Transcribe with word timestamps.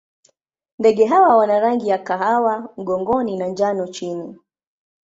Ndege 0.79 1.05
hawa 1.05 1.37
wana 1.37 1.59
rangi 1.59 1.87
ya 1.87 1.97
kahawa 1.97 2.73
mgongoni 2.77 3.37
na 3.37 3.47
njano 3.47 3.87
chini. 3.87 4.35